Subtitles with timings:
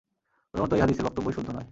[0.53, 1.67] প্রথমত এই হাদীসের বক্তব্যই শুদ্ধ নয়।